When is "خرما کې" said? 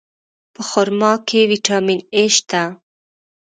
0.69-1.39